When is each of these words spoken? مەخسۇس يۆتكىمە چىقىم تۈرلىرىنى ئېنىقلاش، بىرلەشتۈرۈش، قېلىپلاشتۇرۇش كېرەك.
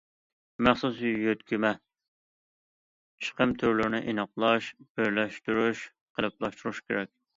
مەخسۇس 0.67 1.01
يۆتكىمە 1.25 1.71
چىقىم 3.27 3.53
تۈرلىرىنى 3.65 3.99
ئېنىقلاش، 4.07 4.71
بىرلەشتۈرۈش، 4.99 5.85
قېلىپلاشتۇرۇش 5.93 6.83
كېرەك. 6.89 7.13